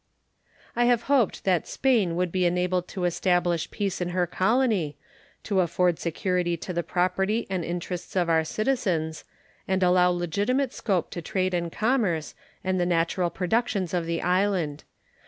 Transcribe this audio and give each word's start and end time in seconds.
I 0.75 0.85
have 0.85 1.03
hoped 1.03 1.43
that 1.43 1.67
Spain 1.67 2.15
would 2.15 2.31
be 2.31 2.47
enabled 2.47 2.87
to 2.87 3.05
establish 3.05 3.69
peace 3.69 4.01
in 4.01 4.09
her 4.09 4.25
colony, 4.25 4.97
to 5.43 5.59
afford 5.59 5.99
security 5.99 6.57
to 6.57 6.73
the 6.73 6.81
property 6.81 7.45
and 7.51 7.63
the 7.63 7.67
interests 7.67 8.15
of 8.15 8.27
our 8.27 8.43
citizens, 8.43 9.25
and 9.67 9.83
allow 9.83 10.09
legitimate 10.09 10.73
scope 10.73 11.11
to 11.11 11.21
trade 11.21 11.53
and 11.53 11.71
commerce 11.71 12.33
and 12.63 12.79
the 12.79 12.85
natural 12.87 13.29
productions 13.29 13.93
of 13.93 14.07
the 14.07 14.23
island. 14.23 14.83